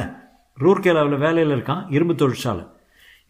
[0.57, 1.83] ரூர்கேலாவில் வேலையில் இருக்கான்.
[1.95, 2.63] இரும்பு தொழிற்சாலை.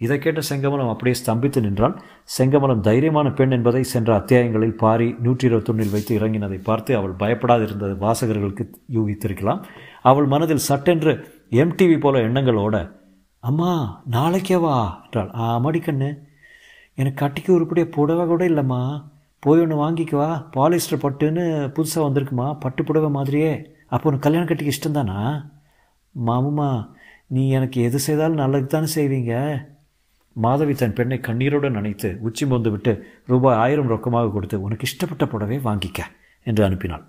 [0.03, 1.95] இதை கேட்ட செங்கமலம் அப்படியே ஸ்தம்பித்து நின்றான்
[2.37, 7.93] செங்கமலம் தைரியமான பெண் என்பதை சென்ற அத்தியாயங்களில் பாரி நூற்றி இருபத்தொன்னில் வைத்து இறங்கினதை பார்த்து அவள் பயப்படாது இருந்தது
[8.05, 8.65] வாசகர்களுக்கு
[8.97, 9.61] யூகித்திருக்கலாம்.
[10.01, 11.13] அவள் மனதில் சட்டென்று
[11.61, 12.75] எம்டிவி போல எண்ணங்களோட
[13.43, 13.71] அம்மா
[14.15, 15.31] நாளைக்கே வா என்றாள்.
[15.45, 16.09] ஆமாடி கண்ணு
[16.97, 18.81] எனக்கு கட்டிக்கு உருப்படியாக புடவை கூட இல்லைம்மா.
[19.43, 22.47] போய் ஒன்று வாங்கிக்குவா பாலிஸ்டர் பட்டுன்னு புதுசாக வந்திருக்குமா?
[22.59, 23.53] பட்டு புடவை மாதிரியே.
[23.93, 25.19] அப்போ உனக்கு கல்யாணம் கட்டிக்கு இஷ்டம்தானா?
[26.15, 26.69] மாமுமா
[27.35, 29.33] நீ எனக்கு எது செய்தாலும் நல்லது தானே செய்வீங்க.
[30.33, 35.57] மாதவி தன் பெண்ணை கண்ணீருடன் அணைத்து உச்சி மோந்து விட்டு ரூபாய் ஆயிரம் ரொக்கமாக கொடுத்து உனக்கு இஷ்டப்பட்ட புடவை
[35.57, 35.99] வாங்கிக்க
[36.43, 37.03] என்று அனுப்பினாள்.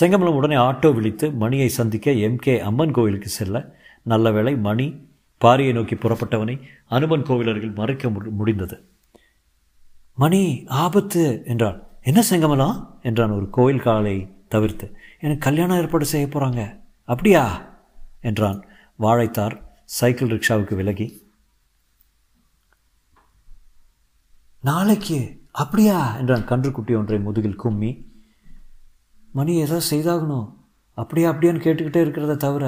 [0.00, 5.10] செங்கமலம் உடனே ஆட்டோ விழித்து மணியை சந்திக்க எம்கே அம்மன் கோவிலுக்கு செல்ல நல்ல வேளை மணி
[5.44, 8.84] பாரியை நோக்கி புறப்பட்டவனை அனுமன் கோவிலர்கள் மறைக்க முடிந்தது.
[10.14, 11.82] மணி ஆபத்து என்றாள்.
[12.00, 12.86] என்ன செங்கமலம்?
[13.02, 14.96] என்றான் ஒரு கோயில் காலை தவிர்த்து.
[15.20, 17.62] எனக்கு கல்யாணம் ஏற்பாடு செய்ய போகிறாங்க அப்படியா?
[18.20, 18.64] என்றான்.
[18.96, 21.21] வாழைத்தார் சைக்கிள் ரிக்ஷாவுக்கு விலகி
[24.64, 25.16] நாளைக்கு
[25.62, 26.18] அப்படியா?
[26.18, 27.88] என்றான் கன்றுக்குட்டி ஒன்றை முதுகில் கும்மி.
[29.32, 30.46] மணி ஏதோ செய்தாகணும்.
[30.98, 32.64] அப்படியா அப்படியான்னு கேட்டுக்கிட்டே இருக்கிறத தவிர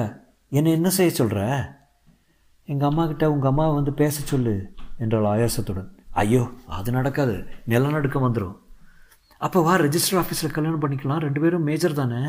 [0.51, 1.39] என்னை என்ன செய்ய சொல்கிற
[2.63, 4.55] எங்கள் அம்மா கிட்ட உங்கள் அம்மாவை வந்து பேச சொல்லு
[4.97, 5.89] என்றாள் ஆயாசத்துடன்.
[6.23, 6.43] ஐயோ
[6.79, 7.35] அது நடக்காது.
[7.65, 8.55] நிலநடுக்கம் வந்துடும்
[9.37, 11.23] அப்போ வா ரெஜிஸ்டர் ஆஃபீஸில் கல்யாணம் பண்ணிக்கலாம்.
[11.25, 12.21] ரெண்டு பேரும் மேஜர் தானே?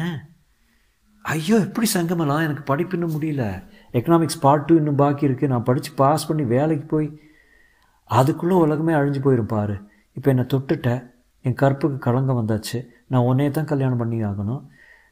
[1.24, 3.44] ஐயோ எப்படி சங்கமெல்லாம் எனக்கு படிப்பு இன்னும் முடியல.
[3.98, 7.08] எக்கனாமிக்ஸ் பார்ட் டூ இன்னும் பாக்கி இருக்குது நான் படித்து பாஸ் பண்ணி வேலைக்கு போய்
[8.06, 9.76] அதுக்குள்ளே உலகமே அழிஞ்சு போயிடும் பாரு.
[10.12, 11.02] இப்போ என்னை தொட்டுட்டேன்
[11.42, 12.86] என் கற்புக்கு கலங்க வந்தாச்சு.
[13.08, 14.62] நான் உன்னையே தான் கல்யாணம் பண்ணி ஆகணும்.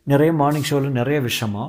[0.03, 1.65] நிறைய மார்னிங் ஷோவில் நிறைய விஷயமா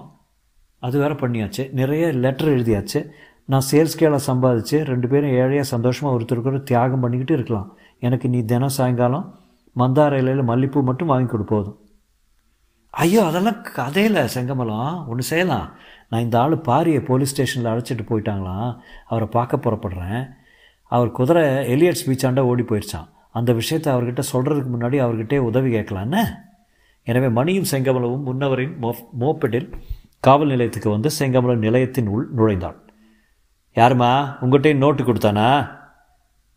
[0.79, 1.73] அது வேறு பண்ணியாச்சு.
[1.73, 3.09] நிறைய லெட்டர் எழுதியாச்சு.
[3.45, 7.77] நான் சேல்ஸ் கேல சம்பாதிச்சு ரெண்டு பேரும் ஏழையாக சந்தோஷமாக ஒருத்தருக்கு தியாகம் பண்ணிக்கிட்டு இருக்கலாம்.
[7.99, 9.39] எனக்கு நீ தினம் சாயங்காலம்
[9.77, 11.79] மந்தார இலையில் மல்லிப்பூ மட்டும் வாங்கி கொடு போதும்.
[12.89, 15.07] ஐயோ அதெல்லாம் கதையில் செங்கமலம்.
[15.07, 15.67] ஒன்று செய்யலாம்.
[16.09, 18.77] நான் இந்த ஆள் பாரியை போலீஸ் ஸ்டேஷனில் அழைச்சிட்டு போயிட்டாங்களாம்.
[19.05, 20.29] அவரை பார்க்க புறப்படுறேன்.
[20.91, 21.43] அவர் குதிரை
[21.73, 26.23] எலியட்ஸ் பீச்சாண்ட ஓடி போயிடுச்சான் அந்த விஷயத்தை அவர்கிட்ட சொல்கிறதுக்கு முன்னாடி அவர்கிட்டே உதவி கேட்கலான்னு
[27.07, 29.67] எனவே மணியும் செங்கமலவும் முன்னவரின் மோ மோப்பெட்டில்
[30.19, 32.77] காவல் நிலையத்துக்கு வந்து செங்கமலம் நிலையத்தின் உள் நுழைந்தாள்.
[33.75, 35.47] யாருமா உங்கள்கிட்டையும் நோட்டு கொடுத்தானா?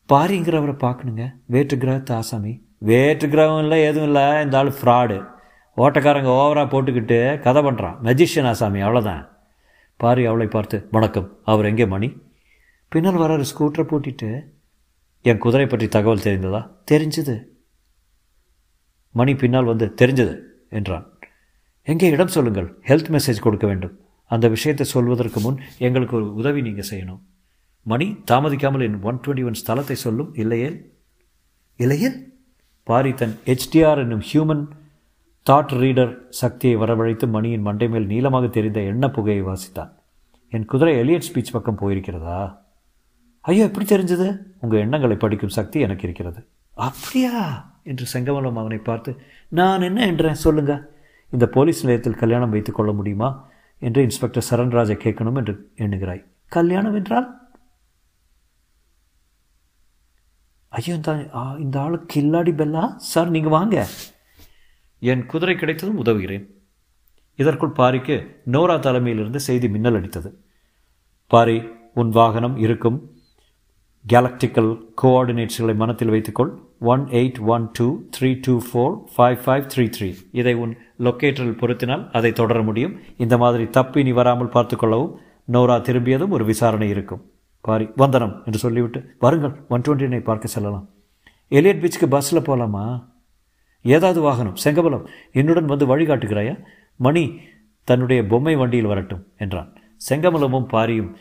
[0.09, 1.25] பாரிங்கிறவரை பார்க்கணுங்க.
[1.55, 2.53] வேற்று கிரகத்து ஆசாமி.
[2.91, 4.27] வேற்று கிரகம் இல்லை எதுவும் இல்லை.
[4.45, 5.19] இந்த ஆள் ஃப்ராடு
[5.77, 9.23] ஓட்டக்காரங்க ஓவராக போட்டுக்கிட்டு கதை பண்ணுறான் மெஜிஷியன் ஆசாமி அவ்வளோதான்
[9.97, 11.29] பாரி அவளை பார்த்து வணக்கம்.
[11.45, 12.09] அவர் எங்கே மணி?
[12.89, 14.29] பின்னால் வராரு ஸ்கூட்டரை பூட்டிட்டு
[15.23, 16.61] என் குதிரை பற்றி தகவல் தெரிந்ததா?
[16.91, 17.45] தெரிஞ்சது.
[19.11, 20.35] மணி பின்னால் வந்து தெரிஞ்சது
[20.71, 21.07] என்றான்.
[21.83, 22.69] எங்கே இடம் சொல்லுங்கள்.
[22.87, 23.99] ஹெல்த் மெசேஜ் கொடுக்க வேண்டும்.
[24.25, 27.21] அந்த விஷயத்தை சொல்வதற்கு முன் எங்களுக்கு ஒரு உதவி நீங்கள் செய்யணும்.
[27.83, 30.35] மணி தாமதிக்காமல் என் ஒன் டுவெண்ட்டி ஒன் ஸ்தலத்தை சொல்லும்.
[30.35, 30.79] இல்லையேல்
[31.77, 32.19] இல்லையேல்
[32.83, 34.65] பாரி தன் ஹெச்டிஆர் என்னும் ஹியூமன்
[35.51, 39.93] தாட் ரீடர் சக்தியை வரவழைத்து மணியின் மண்டை மேல் நீளமாக தெரிந்த எண்ணெய் புகையை வாசித்தான்.
[40.53, 42.67] என் குதிரை எலியட் ஸ்பீச் பக்கம் போயிருக்கிறதா?
[43.49, 44.27] ஐயோ எப்படி தெரிஞ்சது?
[44.61, 46.41] உங்கள் எண்ணங்களை படிக்கும் சக்தி எனக்கு இருக்கிறது.
[46.87, 47.35] அப்படியா?
[47.91, 49.11] என்று செங்கமலம் அவனை பார்த்து
[49.49, 50.73] நான் என்ன என்றேன் சொல்லுங்க.
[51.31, 53.49] இந்த போலீஸ் நிலையத்தில் கல்யாணம் வைத்துக் கொள்ள முடியுமா?
[53.79, 56.23] என்று இன்ஸ்பெக்டர் சரண்ராஜை கேட்கணும் என்று எண்ணுகிறாய்.
[56.49, 57.29] கல்யாணம் என்றால்?
[60.69, 61.13] ஐயோ இந்த
[61.59, 62.85] இந்த ஆளு கில்லாடி பெல்லா?
[62.97, 63.87] சார் நீங்கள் வாங்க.
[64.99, 66.47] என் குதிரை கிடைத்ததும் உதவுகிறேன்.
[67.35, 70.33] இதற்குள் பாரிக்கு நோரா தலைமையிலிருந்து செய்தி மின்னல் அடித்தது.
[71.27, 71.57] பாரி
[71.95, 72.99] உன் வாகனம் இருக்கும்.
[74.11, 76.51] கேலக்டிக்கல் கோஆர்டினேட்ஸ்களை மனத்தில் வைத்துக்கொள்.
[76.93, 80.09] One eight one two three two four five five three three
[80.41, 80.73] இதை உன்
[81.07, 82.95] லொக்கேட்டரில் பொருத்தினால் அதை தொடர முடியும்.
[83.25, 85.13] இந்த மாதிரி தப்பி நீ வராமல் பார்த்துக்கொள்ளவும்
[85.55, 87.23] நோரா திரும்பியதும் ஒரு விசாரணை இருக்கும்.
[87.65, 90.87] பாரி வந்தனம் என்று சொல்லிவிட்டு வருங்கள் ஒன் டுவெண்ட்டினை பார்க்க செல்லலாம்.
[91.59, 92.85] எலியட் பீச்சுக்கு பஸ்ஸில் போகலாமா
[93.85, 95.05] ஏதாவது வாகனம் செங்கபலம்
[95.41, 96.57] என்னுடன் வந்து வழிகாட்டுகிறாயா
[97.01, 97.27] மணி
[97.89, 99.71] தன்னுடைய பொம்மை வண்டியில் வரட்டும் என்றான்.
[100.09, 101.13] செங்கமலமும் பாரியும்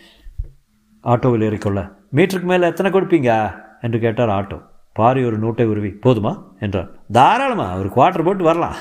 [1.04, 1.80] ஆட்டோவில் ஏறிக்கொள்ள
[2.15, 3.56] மீட்டருக்கு மேலே எத்தனை கொடுப்பீங்க?
[3.82, 4.62] என்று கேட்டார் ஆட்டோ.
[4.93, 6.43] பாரி ஒரு நோட்டை உருவி போதுமா?
[6.60, 6.89] என்றார்.
[7.12, 8.76] தாராளமா ஒரு குவார்ட்டர் போட்டு வரலாம்.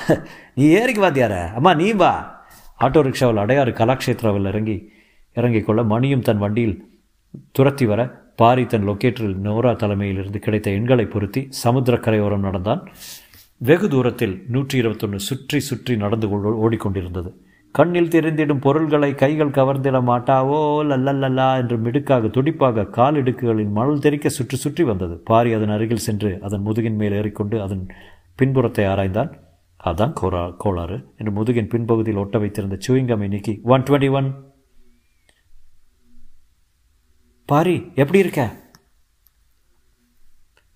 [0.55, 1.53] நீ ஏறிக்கு வாத்தியார?
[1.53, 2.13] அம்மா நீ வா.
[2.79, 4.91] ஆட்டோ ரிக்ஷாவில் அடையாறு கலாக்ஷேத்ராவில் இறங்கி
[5.33, 6.89] இறங்கிக் கொள்ள மணியும் தன் வண்டியில்
[7.51, 8.01] துரத்தி வர
[8.35, 12.87] பாரி தன் லொக்கேட்டரில் நோரா தலைமையிலிருந்து கிடைத்த எண்களை பொருத்தி சமுத்திர கரையோரம் நடந்தான்.
[13.57, 16.27] வெகு தூரத்தில் நூற்றி இருபத்தொன்று சுற்றி சுற்றி நடந்து
[16.69, 17.31] ஓடிக்கொண்டிருந்தது.
[17.77, 20.59] கண்ணில் தெரிந்திடும் பொருள்களை கைகள் கவர்ந்திட மாட்டாவோ
[20.89, 25.15] லல்லல்லா என்று மிடுக்காக துடிப்பாக கால் இடுக்குகளின் மணல் தெறிக்க சுற்றி சுற்றி வந்தது.
[25.29, 27.83] பாரி அதன் அருகில் சென்று அதன் முதுகின் மேல் ஏறிக்கொண்டு அதன்
[28.35, 29.31] பின்புறத்தை ஆராய்ந்தான்
[29.89, 34.29] அதான் கோரா கோளாறு என்று முதுகின் பின்பகுதியில் ஒட்ட வைத்திருந்த சுவிங்கமை நீக்கி ஒன் டுவெண்ட்டி ஒன்.
[37.45, 38.41] பாரி எப்படி இருக்க?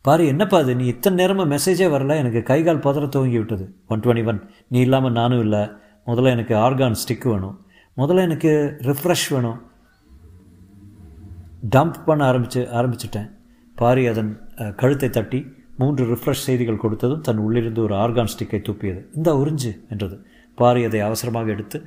[0.05, 0.75] பாரு என்னப்பா அது?
[0.75, 2.15] நீ இத்தனை நேரமாக மெசேஜே வரல.
[2.15, 3.65] எனக்கு கை கால் பதற துவங்கி விட்டது.
[3.87, 4.39] One twenty one.
[4.67, 5.63] நீ இல்லாமல் நானும் இல்லை.
[6.07, 7.57] முதல்ல எனக்கு ஆர்கான் ஸ்டிக் வேணும்.
[7.97, 8.51] முதல்ல எனக்கு
[8.89, 9.59] ரிஃப்ரெஷ் வேணும்.
[11.75, 13.29] டம்ப் பண்ண ஆரம்பித்து ஆரம்பிச்சிட்டேன்.
[13.75, 14.31] பாரி அதன்
[14.75, 15.39] கழுத்தை தட்டி
[15.77, 19.01] மூன்று ரிஃப்ரெஷ் செய்திகள் கொடுத்ததும் தன் உள்ளிருந்து ஒரு ஆர்கான் ஸ்டிக்கை துப்பியது.
[19.15, 20.17] இந்த உறிஞ்சு என்றது.
[20.55, 21.77] பாரி அதை அவசரமாக எடுத்து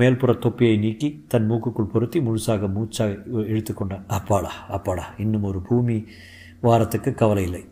[0.00, 3.18] மேல்புற தொப்பியை நீக்கி தன் மூக்குக்குள் பொருத்தி முழுசாக மூச்சாக
[3.52, 4.04] இழுத்து கொண்டான்.
[4.06, 5.96] அப்பாடா அப்பாடா இன்னும் ஒரு பூமி
[6.60, 7.62] வாரத்துக்கு கவலை இல்லை.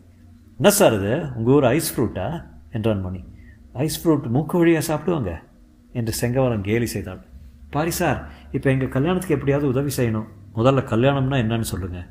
[0.57, 1.13] என்ன சார் இது?
[1.35, 2.27] உங்கள் ஊர் ஐஸ் ஃப்ரூட்டா
[2.71, 3.21] என்றான் மணி.
[3.73, 5.31] ஐஸ் ஃப்ரூட் மூக்கு வழியாக சாப்பிடுவாங்க?
[5.99, 7.21] என்று செங்கவரம் கேலி செய்தாள்.
[7.73, 8.19] பாரி சார்
[8.55, 10.27] இப்போ எங்கள் கல்யாணத்துக்கு எப்படியாவது உதவி செய்யணும்.
[10.57, 12.07] முதல்ல கல்யாணம்னா என்னன்னு சொல்லுங்கள்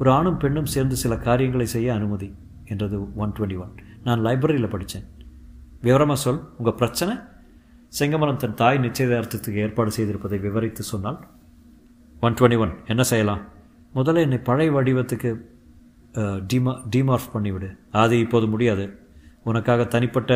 [0.00, 2.28] ஒரு ஆணும் பெண்ணும் சேர்ந்து சில காரியங்களை செய்ய அனுமதி
[2.72, 3.72] என்றது ஒன் டுவெண்ட்டி ஒன்.
[4.06, 5.06] நான் லைப்ரரியில் படித்தேன்
[5.86, 7.14] விவரமாக சொல் உங்கள் பிரச்சனை?
[7.98, 11.18] செங்கமலம் தன் தாய் நிச்சயதார்த்தத்துக்கு ஏற்பாடு செய்திருப்பதை விவரித்து சொன்னால்
[12.22, 13.42] ஒன் டுவெண்ட்டி ஒன் என்ன செய்யலாம்?
[13.94, 15.30] முதல்ல என்னை பழைய வடிவத்துக்கு
[16.50, 17.68] டிமா டிமார்ஃப் பண்ணிவிடு.
[18.02, 18.84] அது இப்போது முடியாது.
[19.50, 20.32] உனக்காக தனிப்பட்ட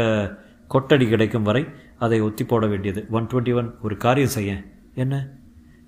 [0.68, 1.66] கொட்டடி கிடைக்கும் வரை
[1.98, 3.06] அதை ஒத்தி போட வேண்டியது.
[3.10, 4.62] ஒன் டுவெண்ட்டி ஒன் ஒரு காரியம் செய்ய.
[4.94, 5.28] என்ன?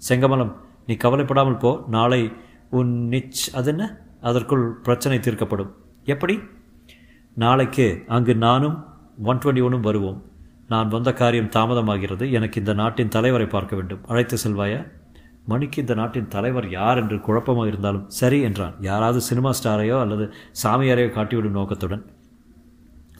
[0.08, 0.52] செங்கமலம்
[0.86, 1.84] நீ கவலைப்படாமல் போ.
[1.88, 2.32] நாளை
[2.70, 3.84] உன் நிச் அது என்ன?
[4.20, 5.72] அதற்குள் பிரச்சனை தீர்க்கப்படும்.
[6.04, 6.38] எப்படி?
[7.34, 8.86] நாளைக்கு அங்கு நானும்
[9.22, 10.22] ஒன் டுவெண்ட்டி ஒன்னும் வருவோம்.
[10.68, 12.30] நான் வந்த காரியம் தாமதமாகிறது.
[12.30, 14.00] எனக்கு இந்த நாட்டின் தலைவரை பார்க்க வேண்டும்.
[14.06, 14.80] அழைத்து செல்வாயா?
[15.44, 18.74] மணிக்கு இந்த நாட்டின் தலைவர் யார் என்று குழப்பமாக இருந்தாலும் சரி என்றான்.
[18.80, 22.04] யாராவது சினிமா ஸ்டாரையோ அல்லது சாமியாரையோ காட்டிவிடும் நோக்கத்துடன்.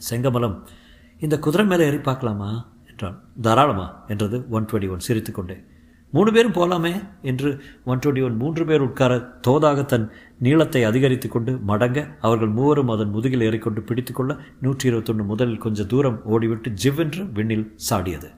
[0.09, 0.57] செங்கமலம்
[1.19, 2.49] இந்த குதிரை மேலே ஏறி பார்க்கலாமா?
[2.89, 3.17] என்றான்.
[3.41, 5.57] தாராளமா என்றது ஒன் டுவெண்ட்டி ஒன் சிரித்துக்கொண்டே.
[6.13, 7.49] மூணு பேரும் போகலாமே என்று
[7.85, 13.09] ஒன் டுவெண்ட்டி ஒன் மூன்று பேர் உட்கார தோதாக தன் நீளத்தை அதிகரித்து கொண்டு மடங்க அவர்கள் மூவரும் அதன்
[13.09, 18.31] முதுகில் ஏறிக்கொண்டு பிடித்துக்கொள்ள நூற்றி இருபத்தொன்று முதலில் கொஞ்சம் தூரம் ஓடிவிட்டு ஜிவ் என்று விண்ணில் சாடியது.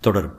[0.00, 0.36] தொடரும்.